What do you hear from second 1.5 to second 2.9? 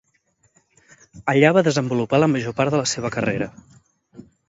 va desenvolupar la major part de